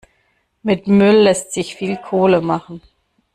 [0.63, 2.81] Mit Müll lässt sich viel Kohle machen.